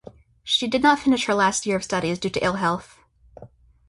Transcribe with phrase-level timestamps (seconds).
[0.43, 2.97] She did not finish her last year of studies due to ill health.